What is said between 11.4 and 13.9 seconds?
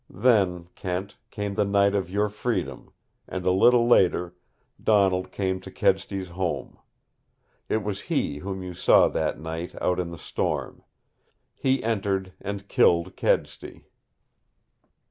He entered and killed Kedsty.